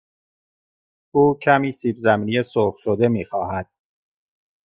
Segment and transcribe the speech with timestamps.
[1.13, 3.71] او کمی سیب زمینی سرخ شده می خواهد.